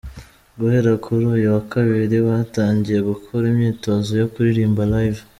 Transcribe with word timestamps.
Guhera 0.59 0.91
kuri 1.03 1.23
uyu 1.35 1.47
wa 1.55 1.61
Kabiri 1.73 2.15
batangiye 2.27 2.99
gukora 3.09 3.43
imyitozo 3.53 4.09
yo 4.21 4.27
kuririmba 4.33 4.81
live. 4.93 5.21